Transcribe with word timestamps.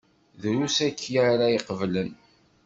Drus 0.41 0.77
akya 0.87 1.21
ara 1.33 1.47
iqeblen. 1.57 2.11